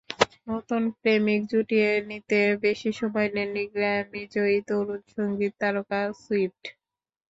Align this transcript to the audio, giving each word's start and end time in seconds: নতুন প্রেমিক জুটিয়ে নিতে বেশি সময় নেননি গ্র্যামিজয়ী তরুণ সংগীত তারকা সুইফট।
নতুন 0.47 0.81
প্রেমিক 0.97 1.41
জুটিয়ে 1.51 1.89
নিতে 2.09 2.35
বেশি 2.63 2.89
সময় 2.99 3.29
নেননি 3.35 3.63
গ্র্যামিজয়ী 3.73 4.57
তরুণ 4.69 5.01
সংগীত 5.15 5.53
তারকা 5.61 5.99
সুইফট। 6.21 6.63